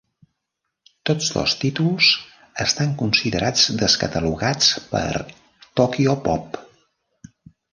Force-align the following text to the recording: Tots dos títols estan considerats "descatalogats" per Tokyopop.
Tots 1.09 1.27
dos 1.33 1.53
títols 1.63 2.07
estan 2.65 2.95
considerats 3.01 3.67
"descatalogats" 3.83 4.73
per 4.95 5.05
Tokyopop. 5.81 6.61